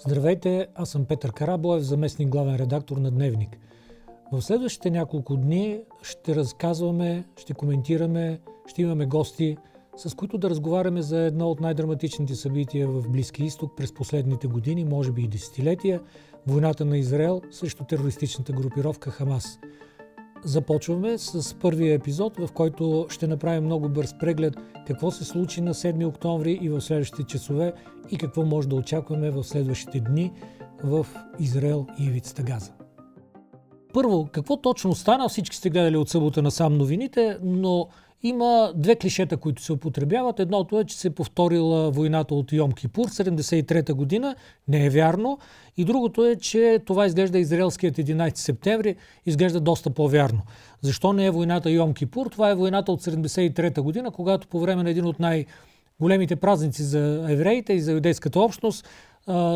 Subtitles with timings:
[0.00, 3.58] Здравейте, аз съм Петър Карабоев, заместник главен редактор на Дневник.
[4.32, 9.56] В следващите няколко дни ще разказваме, ще коментираме, ще имаме гости,
[9.96, 14.84] с които да разговаряме за едно от най-драматичните събития в Близки изток през последните години,
[14.84, 16.00] може би и десетилетия–
[16.46, 19.58] войната на Израел срещу терористичната групировка Хамас–
[20.44, 24.54] Започваме с първия епизод, в който ще направим много бърз преглед
[24.88, 27.72] какво се случи на 7 октомври и в следващите часове
[28.10, 30.32] и какво може да очакваме в следващите дни
[30.84, 31.06] в
[31.38, 32.72] Израел и Ивицата Газа.
[33.92, 35.28] Първо, какво точно стана?
[35.28, 37.88] Всички сте гледали от събота на сам новините, но
[38.22, 40.40] има две клишета, които се употребяват.
[40.40, 44.36] Едното е, че се е повторила войната от Йом Кипур 73-та година.
[44.68, 45.38] Не е вярно.
[45.76, 48.96] И другото е, че това изглежда израелският 11 септември,
[49.26, 50.42] изглежда доста по-вярно.
[50.82, 52.26] Защо не е войната Йом Кипур?
[52.26, 55.46] Това е войната от 73-та година, когато по време на един от най-
[56.00, 58.88] големите празници за евреите и за юдейската общност,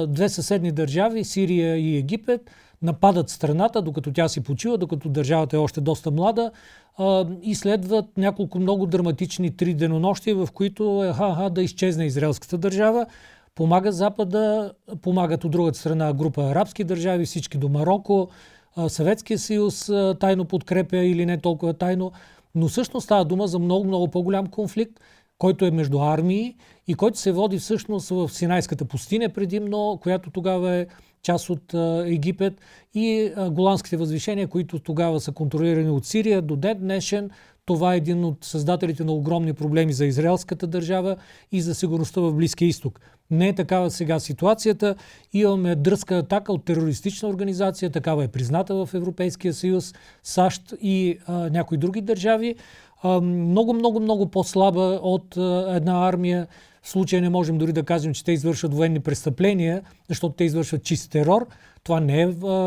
[0.08, 2.50] две съседни държави, Сирия и Египет,
[2.83, 6.50] нападат страната, докато тя си почива, докато държавата е още доста млада
[7.42, 13.06] и следват няколко много драматични три денонощия, в които е ха-ха да изчезне израелската държава.
[13.55, 14.72] Помага Запада,
[15.03, 18.28] помагат от другата страна група арабски държави, всички до Марокко,
[18.88, 22.12] Съветския съюз тайно подкрепя или не толкова тайно,
[22.55, 25.00] но всъщност става дума за много, много по-голям конфликт,
[25.38, 30.72] който е между армии и който се води всъщност в Синайската пустиня предимно, която тогава
[30.72, 30.86] е
[31.23, 31.75] част от
[32.06, 32.55] Египет
[32.95, 37.31] и голандските възвишения, които тогава са контролирани от Сирия до ден днешен.
[37.65, 41.17] Това е един от създателите на огромни проблеми за израелската държава
[41.53, 43.00] и за сигурността в Близкия изток.
[43.31, 44.95] Не е такава сега ситуацията.
[45.33, 51.33] Имаме дръзка атака от терористична организация, такава е призната в Европейския съюз, САЩ и а,
[51.50, 52.56] някои други държави.
[53.22, 55.36] Много, много, много по-слаба от
[55.77, 56.47] една армия
[56.83, 60.84] в случая не можем дори да кажем, че те извършват военни престъпления, защото те извършват
[60.84, 61.47] чист терор.
[61.84, 62.27] Това не е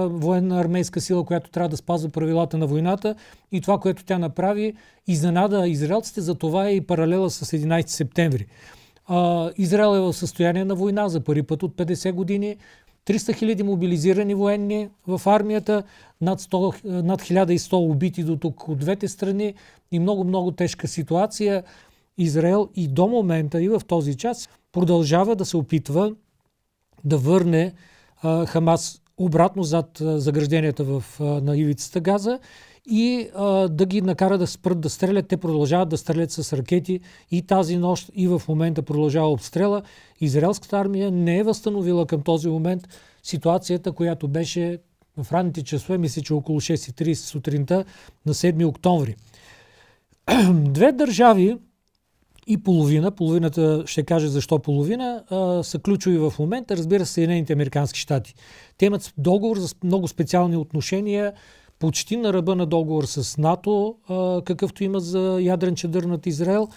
[0.09, 3.15] военна армейска сила, която трябва да спазва правилата на войната.
[3.51, 4.73] И това, което тя направи,
[5.07, 8.45] изненада израелците, за това е и паралела с 11 септември.
[9.57, 12.57] Израел е в състояние на война за първи път от 50 години.
[13.05, 15.83] 300 хиляди мобилизирани военни в армията,
[16.21, 19.53] над, 100, над 1100 убити до тук от двете страни
[19.91, 21.63] и много-много тежка ситуация.
[22.17, 26.15] Израел и до момента, и в този час, продължава да се опитва
[27.03, 27.73] да върне
[28.21, 32.39] а, Хамас обратно зад загражденията в, а, на ивицата Газа
[32.87, 35.27] и а, да ги накара да спрат да стрелят.
[35.27, 36.99] Те продължават да стрелят с ракети
[37.31, 39.81] и тази нощ и в момента продължава обстрела.
[40.21, 42.87] Израелската армия не е възстановила към този момент
[43.23, 44.77] ситуацията, която беше
[45.17, 47.85] в ранните часове, мисля, че около 6.30 сутринта
[48.25, 49.15] на 7 октомври.
[50.53, 51.57] Две държави,
[52.47, 57.53] и половина, половината ще каже защо половина, а, са ключови в момента, разбира се, Съединените
[57.53, 58.35] Американски щати.
[58.77, 61.33] Те имат договор за много специални отношения,
[61.79, 63.95] почти на ръба на договор с НАТО,
[64.45, 66.67] какъвто има за ядрен чедър над Израел.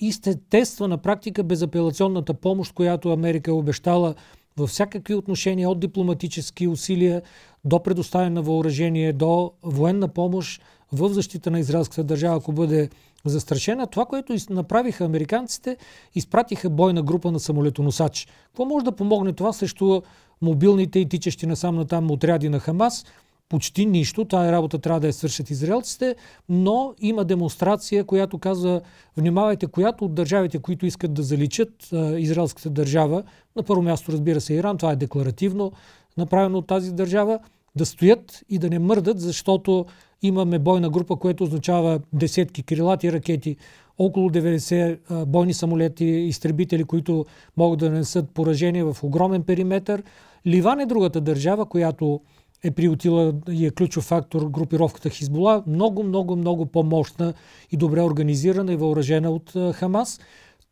[0.00, 4.14] И сте тества на практика безапелационната помощ, която Америка е обещала
[4.56, 7.22] във всякакви отношения, от дипломатически усилия
[7.64, 12.90] до предоставяне на въоръжение, до военна помощ в защита на израелската държава, ако бъде
[13.24, 13.86] застрашена.
[13.86, 15.76] Това, което направиха американците,
[16.14, 18.26] изпратиха бойна група на самолетоносачи.
[18.46, 20.00] Какво може да помогне това срещу
[20.42, 23.04] мобилните и тичащи насам на там отряди на Хамас?
[23.48, 24.24] Почти нищо.
[24.24, 26.16] Тая работа трябва да я свършат израелците,
[26.48, 28.80] но има демонстрация, която казва,
[29.16, 33.22] внимавайте, която от държавите, които искат да заличат а, израелската държава,
[33.56, 35.72] на първо място разбира се Иран, това е декларативно
[36.16, 37.38] направено от тази държава,
[37.76, 39.86] да стоят и да не мърдат, защото
[40.22, 43.56] имаме бойна група, което означава десетки крилати ракети,
[43.98, 47.24] около 90 бойни самолети, изтребители, които
[47.56, 50.02] могат да нанесат поражение в огромен периметр.
[50.46, 52.20] Ливан е другата държава, която
[52.64, 57.34] е приотила и е ключов фактор групировката Хизбола, много, много, много по-мощна
[57.70, 60.20] и добре организирана и въоръжена от Хамас.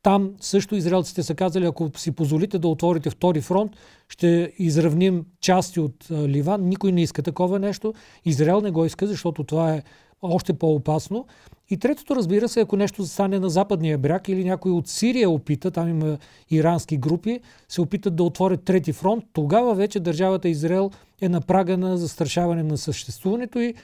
[0.03, 3.73] Там също израелците са казали, ако си позволите да отворите втори фронт,
[4.09, 6.69] ще изравним части от Ливан.
[6.69, 7.95] Никой не иска такова нещо.
[8.25, 9.83] Израел не го иска, защото това е
[10.23, 11.27] още по-опасно.
[11.71, 15.71] И третото, разбира се, ако нещо стане на западния бряг или някой от Сирия опита,
[15.71, 16.19] там има
[16.51, 20.91] ирански групи, се опитат да отворят трети фронт, тогава вече държавата Израел
[21.21, 23.75] е на прага на застрашаване на съществуването и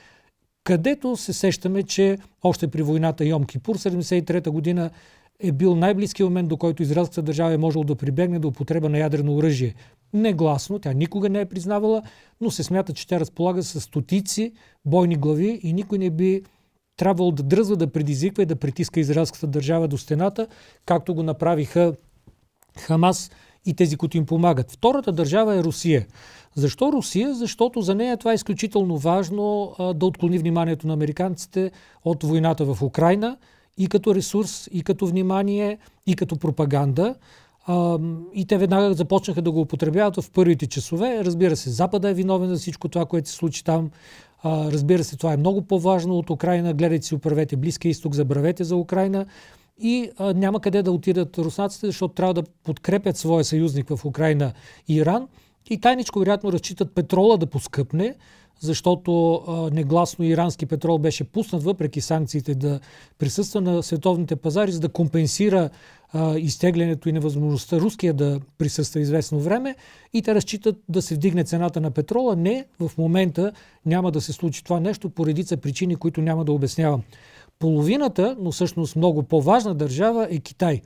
[0.64, 4.90] където се сещаме, че още при войната Йом Кипур 73 година
[5.40, 8.98] е бил най-близкият момент, до който израелската държава е можела да прибегне до употреба на
[8.98, 9.74] ядрено оръжие.
[10.14, 12.02] Негласно, тя никога не е признавала,
[12.40, 14.52] но се смята, че тя разполага с стотици
[14.84, 16.42] бойни глави и никой не би
[16.96, 20.46] трябвало да дръзва да предизвиква и да притиска израелската държава до стената,
[20.86, 21.94] както го направиха
[22.78, 23.30] Хамас
[23.66, 24.72] и тези, които им помагат.
[24.72, 26.06] Втората държава е Русия.
[26.54, 27.34] Защо Русия?
[27.34, 31.70] Защото за нея това е изключително важно а, да отклони вниманието на американците
[32.04, 33.36] от войната в Украина
[33.78, 37.14] и като ресурс, и като внимание, и като пропаганда.
[38.34, 41.24] И те веднага започнаха да го употребяват в първите часове.
[41.24, 43.90] Разбира се, Запада е виновен за всичко това, което се случи там.
[44.44, 46.74] Разбира се, това е много по-важно от Украина.
[46.74, 49.26] Гледайте си, управете Близкия изток, забравете за Украина.
[49.80, 54.52] И а, няма къде да отидат руснаците, защото трябва да подкрепят своя съюзник в Украина
[54.88, 55.28] и Иран.
[55.70, 58.14] И тайничко, вероятно, разчитат петрола да поскъпне,
[58.60, 62.80] защото негласно ирански петрол беше пуснат, въпреки санкциите, да
[63.18, 65.70] присъства на световните пазари, за да компенсира
[66.36, 69.76] изтеглянето и невъзможността руския да присъства известно време.
[70.12, 72.36] И те разчитат да се вдигне цената на петрола.
[72.36, 73.52] Не, в момента
[73.86, 77.02] няма да се случи това нещо по редица причини, които няма да обяснявам.
[77.58, 80.82] Половината, но всъщност много по-важна държава е Китай.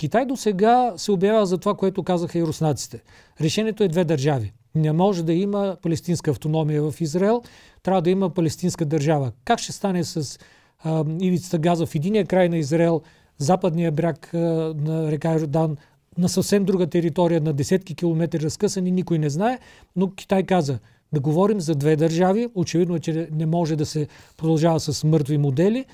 [0.00, 3.02] Китай до сега се обявява за това, което казаха и руснаците.
[3.40, 4.52] Решението е две държави.
[4.74, 7.42] Не може да има палестинска автономия в Израел,
[7.82, 9.32] трябва да има палестинска държава.
[9.44, 10.38] Как ще стане с
[10.84, 13.02] а, ивицата Газа в единия край на Израел,
[13.38, 14.38] западния бряг а,
[14.76, 15.76] на река Йордан,
[16.18, 19.58] на съвсем друга територия, на десетки километри разкъсани, никой не знае,
[19.96, 20.78] но Китай каза,
[21.12, 25.38] да говорим за две държави, очевидно е, че не може да се продължава с мъртви
[25.38, 25.84] модели,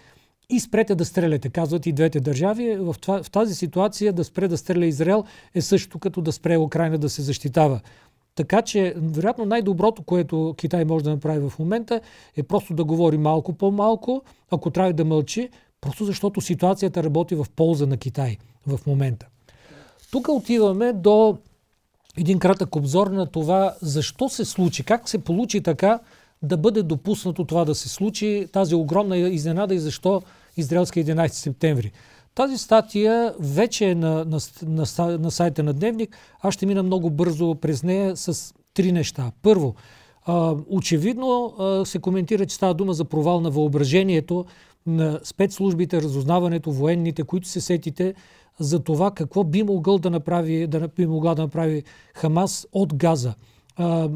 [0.51, 2.77] и спрете да стреляте, казват и двете държави.
[2.77, 6.57] В, това, в тази ситуация да спре да стреля Израел е също като да спре
[6.57, 7.81] Украина да се защитава.
[8.35, 12.01] Така че, вероятно, най-доброто, което Китай може да направи в момента,
[12.37, 15.49] е просто да говори малко по-малко, ако трябва да мълчи,
[15.81, 19.27] просто защото ситуацията работи в полза на Китай в момента.
[20.11, 21.39] Тук отиваме до
[22.17, 26.01] един кратък обзор на това защо се случи, как се получи така,
[26.43, 30.23] да бъде допуснато това да се случи, тази огромна изненада и защо
[30.57, 31.93] израелски 11 септември.
[32.35, 36.17] Тази статия вече е на, на, на, на сайта на Дневник.
[36.41, 39.33] Аз ще мина много бързо през нея с три неща.
[39.43, 39.75] Първо,
[40.25, 44.45] а, очевидно а, се коментира, че става дума за провал на въображението
[44.87, 48.15] на спецслужбите, разузнаването, военните, които се сетите
[48.61, 51.83] за това какво би могъл да направи, да би могла да направи
[52.15, 53.35] Хамас от Газа.
[53.77, 54.09] А,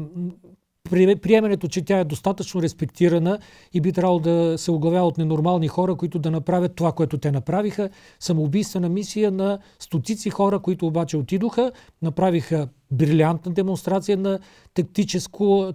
[1.21, 3.39] приемането, че тя е достатъчно респектирана
[3.73, 7.31] и би трябвало да се оглавява от ненормални хора, които да направят това, което те
[7.31, 7.89] направиха.
[8.19, 11.71] Самоубийствена мисия на стотици хора, които обаче отидоха,
[12.01, 14.39] направиха брилянтна демонстрация на
[14.73, 15.73] тактическо,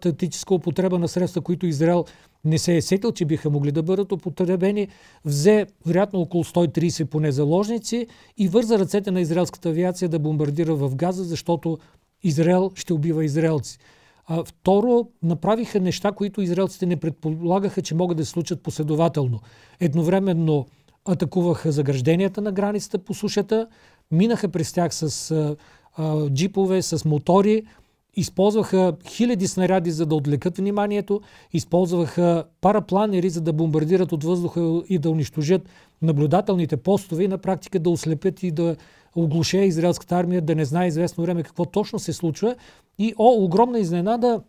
[0.51, 2.05] употреба на средства, които Израел
[2.45, 4.89] не се е сетил, че биха могли да бъдат употребени.
[5.25, 8.07] Взе, вероятно, около 130 поне заложници
[8.39, 11.79] и върза ръцете на израелската авиация да бомбардира в Газа, защото
[12.23, 13.79] Израел ще убива израелци.
[14.27, 19.41] А, второ, направиха неща, които израелците не предполагаха, че могат да се случат последователно.
[19.81, 20.67] Едновременно
[21.05, 23.67] атакуваха загражденията на границата по сушата,
[24.11, 25.57] минаха през тях с а,
[25.97, 27.63] а, джипове, с мотори,
[28.17, 31.21] използваха хиляди снаряди, за да отвлекат вниманието,
[31.53, 35.69] използваха парапланери, за да бомбардират от въздуха и да унищожат
[36.03, 38.77] наблюдателните постове и на практика да ослепят и да
[39.17, 42.57] оглуше израелската армия, да не знае известно време какво точно се случва.
[42.99, 44.41] И, о, огромна изненада,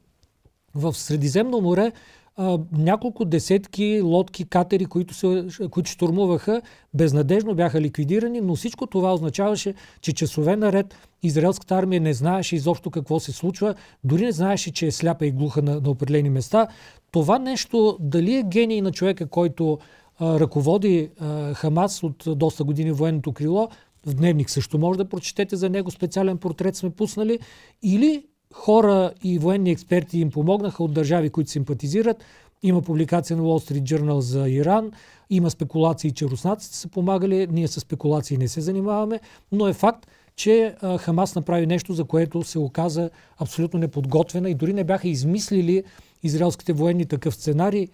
[0.75, 1.91] в Средиземно море
[2.39, 6.61] а, няколко десетки лодки, катери, които, се, които штурмуваха,
[6.93, 12.91] безнадежно бяха ликвидирани, но всичко това означаваше, че часове наред израелската армия не знаеше изобщо
[12.91, 16.67] какво се случва, дори не знаеше, че е сляпа и глуха на, на определени места.
[17.11, 19.79] Това нещо, дали е гений на човека, който
[20.21, 23.69] ръководи а, Хамас от доста години военното крило,
[24.07, 24.49] в дневник.
[24.49, 27.39] Също може да прочетете за него, специален портрет сме пуснали,
[27.83, 32.23] или хора и военни експерти им помогнаха от държави, които симпатизират.
[32.63, 34.91] Има публикация на Wall Street Journal за Иран,
[35.29, 39.19] има спекулации, че руснаците са помагали, ние с спекулации не се занимаваме,
[39.51, 44.73] но е факт, че Хамас направи нещо, за което се оказа абсолютно неподготвена и дори
[44.73, 45.83] не бяха измислили
[46.23, 47.87] израелските военни такъв сценарий.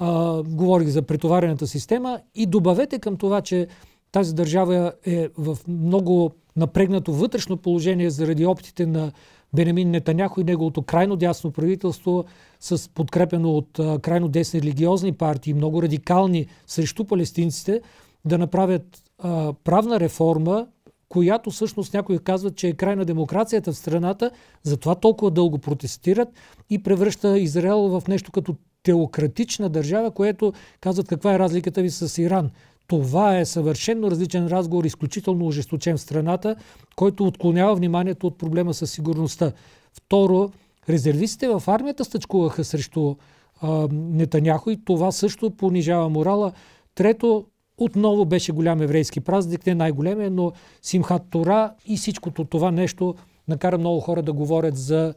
[0.00, 2.20] А, говорих за претоварената система.
[2.34, 3.66] И добавете към това, че
[4.12, 9.12] тази държава е в много напрегнато вътрешно положение заради опитите на
[9.54, 12.24] Бенемин Нетаняхо и неговото крайно дясно правителство
[12.60, 17.80] с подкрепено от крайно десни религиозни партии, много радикални срещу палестинците,
[18.24, 20.66] да направят а, правна реформа,
[21.08, 24.30] която всъщност някои казват, че е край на демокрацията в страната,
[24.62, 26.28] затова толкова дълго протестират
[26.70, 32.22] и превръща Израел в нещо като теократична държава, което казват каква е разликата ви с
[32.22, 32.50] Иран.
[32.88, 36.56] Това е съвършенно различен разговор, изключително ожесточен в страната,
[36.96, 39.52] който отклонява вниманието от проблема със сигурността.
[39.92, 40.50] Второ,
[40.88, 43.14] резервистите в армията стъчкуваха срещу
[43.60, 46.52] а, Нетаняхо и това също понижава морала.
[46.94, 47.44] Трето,
[47.78, 50.52] отново беше голям еврейски празник, не най-големия, но
[50.82, 53.14] Симхат Тора и всичкото това нещо
[53.48, 55.14] накара много хора да говорят за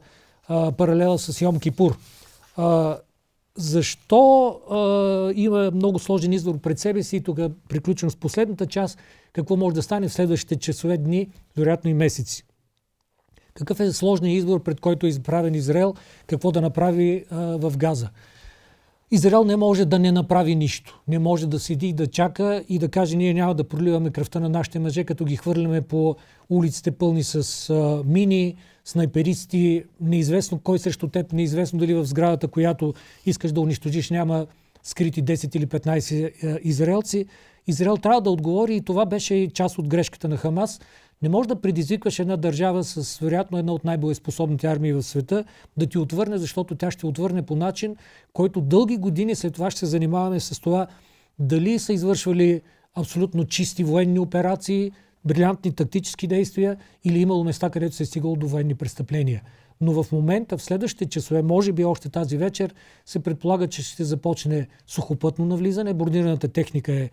[0.48, 1.96] а, паралела с Йом Кипур.
[2.56, 2.98] А,
[3.56, 8.98] защо а, има много сложен избор пред себе си и тук приключвам с последната част,
[9.32, 12.44] какво може да стане в следващите часове, дни, вероятно и месеци.
[13.54, 15.94] Какъв е сложният избор, пред който е изправен Израел,
[16.26, 18.10] какво да направи а, в Газа?
[19.14, 21.00] Израел не може да не направи нищо.
[21.08, 24.40] Не може да седи и да чака и да каже ние няма да проливаме кръвта
[24.40, 26.16] на нашите мъже, като ги хвърляме по
[26.50, 32.94] улиците пълни с а, мини, снайперисти, неизвестно кой срещу теб, неизвестно дали в сградата, която
[33.26, 34.46] искаш да унищожиш, няма
[34.82, 37.26] скрити 10 или 15 а, израелци.
[37.66, 40.80] Израел трябва да отговори и това беше част от грешката на Хамас.
[41.22, 45.44] Не може да предизвикваш една държава с вероятно една от най-боеспособните армии в света
[45.76, 47.96] да ти отвърне, защото тя ще отвърне по начин,
[48.32, 50.86] който дълги години след това ще се занимаваме с това
[51.38, 52.60] дали са извършвали
[52.94, 54.92] абсолютно чисти военни операции,
[55.24, 59.42] брилянтни тактически действия или имало места, където се е стигало до военни престъпления.
[59.80, 62.74] Но в момента, в следващите часове, може би още тази вечер,
[63.06, 65.94] се предполага, че ще започне сухопътно навлизане.
[65.94, 67.10] Бордираната техника е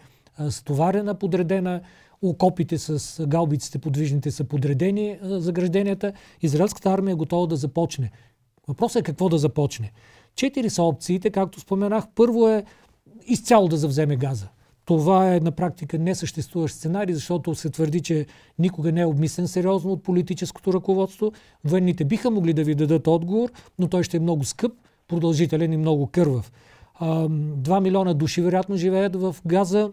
[0.49, 1.81] стоварена, подредена
[2.21, 6.13] окопите с галбиците подвижните са подредени загражденията.
[6.41, 8.11] Израелската армия е готова да започне.
[8.67, 9.91] Въпросът е какво да започне.
[10.35, 12.03] Четири са опциите, както споменах.
[12.15, 12.63] Първо е
[13.27, 14.47] изцяло да завземе газа.
[14.85, 18.25] Това е на практика несъществуващ сценарий, защото се твърди, че
[18.59, 21.31] никога не е обмислен сериозно от политическото ръководство.
[21.63, 24.71] Военните биха могли да ви дадат отговор, но той ще е много скъп,
[25.07, 26.51] продължителен и много кървав.
[27.55, 29.91] Два милиона души вероятно живеят в Газа.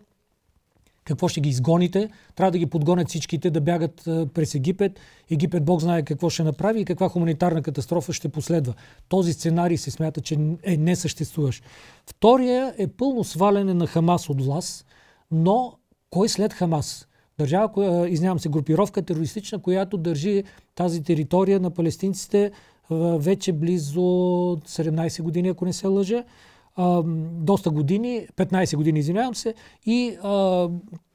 [1.06, 2.10] Какво ще ги изгоните?
[2.34, 4.02] Трябва да ги подгонят всичките да бягат
[4.34, 5.00] през Египет.
[5.30, 8.74] Египет Бог знае какво ще направи и каква хуманитарна катастрофа ще последва.
[9.08, 11.64] Този сценарий се смята, че е несъществуващ.
[12.06, 14.86] Втория е пълно сваляне на Хамас от власт,
[15.30, 15.72] но
[16.10, 17.08] кой след Хамас?
[17.38, 20.44] Държава, изнявам се, групировка терористична, която държи
[20.74, 22.50] тази територия на палестинците
[23.18, 26.24] вече близо 17 години, ако не се лъжа
[27.32, 29.54] доста години, 15 години, извинявам се,
[29.86, 30.68] и а,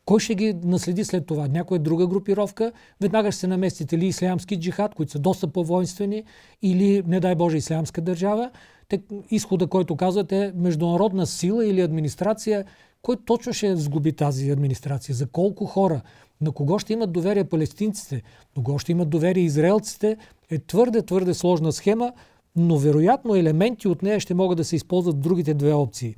[0.06, 1.48] кой ще ги наследи след това?
[1.48, 2.72] Някоя друга групировка?
[3.02, 6.24] Веднага ще се наместите ли ислямски джихад, които са доста по-воинствени,
[6.62, 8.52] или, не дай Боже, ислямска държава.
[8.88, 9.02] Те,
[9.32, 12.66] изхода, който казват е международна сила или администрация,
[13.02, 15.16] кой точно ще сгуби тази администрация?
[15.16, 16.02] За колко хора?
[16.42, 18.22] На кого ще имат доверие палестинците?
[18.58, 20.18] На кого ще имат доверие израелците?
[20.52, 22.14] Е твърде, твърде сложна схема,
[22.56, 26.16] но вероятно елементи от нея ще могат да се използват другите две опции.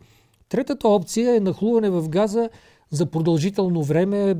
[0.49, 2.49] Третата опция е нахлуване в газа
[2.91, 4.35] за продължително време,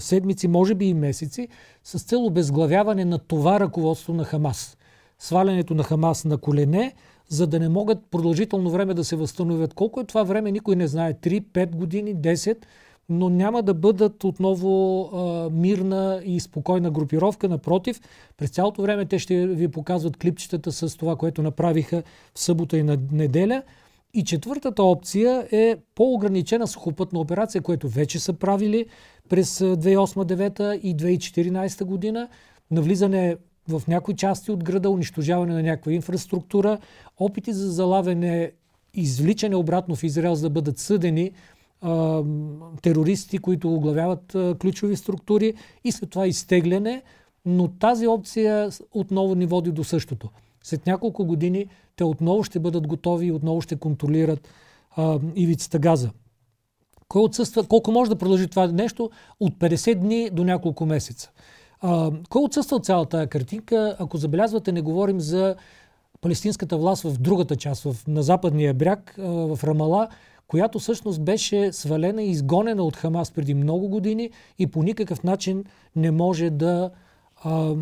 [0.00, 1.48] седмици, може би и месеци,
[1.84, 4.76] с цел обезглавяване на това ръководство на Хамас.
[5.18, 6.94] Свалянето на Хамас на колене,
[7.28, 9.74] за да не могат продължително време да се възстановят.
[9.74, 11.14] Колко е това време, никой не знае.
[11.14, 12.56] 3, 5 години, 10
[13.08, 17.48] но няма да бъдат отново а, мирна и спокойна групировка.
[17.48, 18.00] Напротив,
[18.36, 22.02] през цялото време те ще ви показват клипчетата с това, което направиха
[22.34, 23.62] в събота и на неделя.
[24.14, 28.86] И четвъртата опция е по-ограничена сухопътна операция, което вече са правили
[29.28, 32.28] през 2008-2009 и 2014 година.
[32.70, 33.36] Навлизане
[33.68, 36.78] в някои части от града, унищожаване на някаква инфраструктура,
[37.18, 38.52] опити за залавяне,
[38.94, 41.32] извличане обратно в Израел, за да бъдат съдени
[42.82, 45.54] терористи, които оглавяват ключови структури
[45.84, 47.02] и след това изтегляне,
[47.44, 50.28] но тази опция отново ни води до същото.
[50.64, 51.66] След няколко години
[51.96, 54.48] те отново ще бъдат готови и отново ще контролират
[54.96, 56.10] а, ивицата газа.
[57.08, 59.10] Кой отсъства, колко може да продължи това нещо?
[59.40, 61.30] От 50 дни до няколко месеца.
[61.80, 63.96] А, кой отсъства от цялата картинка?
[63.98, 65.56] Ако забелязвате, не говорим за
[66.20, 70.08] палестинската власт в другата част, в, на западния бряг, а, в Рамала,
[70.48, 75.64] която всъщност беше свалена и изгонена от Хамас преди много години и по никакъв начин
[75.96, 76.90] не може да
[77.44, 77.74] а,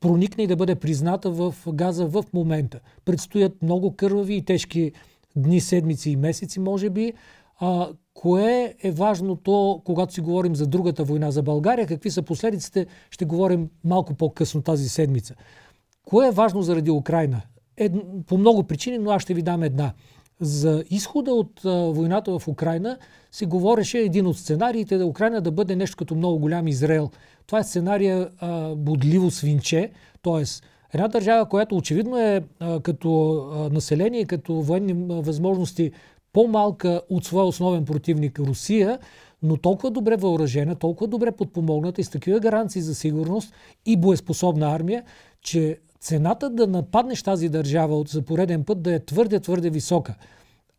[0.00, 2.80] проникне и да бъде призната в Газа в момента.
[3.04, 4.92] Предстоят много кървави и тежки
[5.36, 7.12] дни, седмици и месеци, може би.
[7.60, 11.86] А, кое е важното, когато си говорим за другата война за България?
[11.86, 12.86] Какви са последиците?
[13.10, 15.34] Ще говорим малко по-късно тази седмица.
[16.06, 17.42] Кое е важно заради Украина?
[17.76, 17.90] Е,
[18.26, 19.92] по много причини, но аз ще ви дам една.
[20.42, 21.60] За изхода от
[21.94, 22.98] войната в Украина
[23.30, 27.10] се говореше един от сценариите да Украина да бъде нещо като много голям Израел.
[27.46, 29.90] Това е сценария а, бодливо свинче,
[30.22, 30.42] т.е.
[30.92, 35.92] една държава, която очевидно е а, като а, население, като военни възможности
[36.32, 38.98] по-малка от своя основен противник Русия,
[39.42, 43.54] но толкова добре въоръжена, толкова добре подпомогната и с такива гаранции за сигурност
[43.86, 45.02] и боеспособна армия,
[45.42, 50.14] че цената да нападнеш тази държава от за пореден път да е твърде, твърде висока.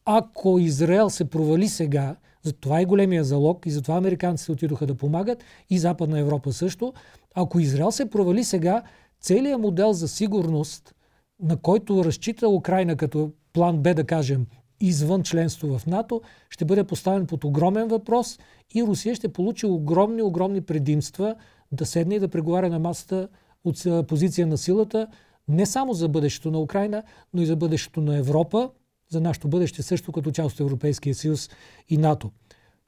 [0.06, 4.96] Ако Израел се провали сега, за това е големия залог и затова американците отидоха да
[4.96, 6.94] помагат и Западна Европа също,
[7.36, 8.84] ако Израел се провали сега,
[9.22, 10.96] целият модел за сигурност,
[11.40, 14.46] на който разчита Украина като план Б, да кажем,
[14.80, 18.40] извън членство в НАТО, ще бъде поставен под огромен въпрос
[18.76, 21.36] и Русия ще получи огромни, огромни предимства
[21.72, 23.28] да седне и да преговаря на масата
[23.64, 25.08] от позиция на силата,
[25.48, 27.04] не само за бъдещето на Украина,
[27.34, 28.70] но и за бъдещето на Европа,
[29.10, 31.50] за нашето бъдеще също като част от Европейския съюз
[31.90, 32.32] и НАТО.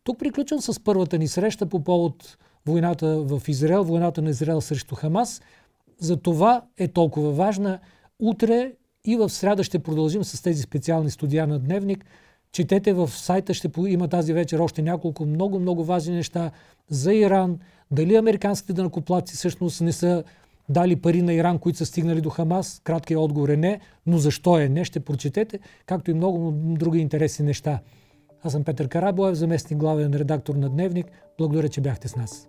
[0.04, 4.96] Тук приключвам с първата ни среща по повод войната в Израел, войната на Израел срещу
[4.96, 5.42] Хамас.
[6.00, 7.80] За това е толкова важна.
[8.20, 8.74] Утре
[9.06, 12.06] и в среда ще продължим с тези специални студия на Дневник.
[12.52, 16.52] Четете в сайта, ще има тази вечер още няколко много, много важни неща
[16.90, 17.60] за Иран.
[17.92, 20.24] Дали американските дънакоплаци всъщност не са
[20.70, 22.82] дали пари на Иран, които са стигнали до Хамас?
[22.84, 27.46] Краткият отговор е не, но защо е не, ще прочетете, както и много други интересни
[27.46, 27.80] неща.
[28.44, 31.06] Аз съм Петър Карабоев, заместник главен редактор на Дневник.
[31.38, 32.48] Благодаря, че бяхте с нас.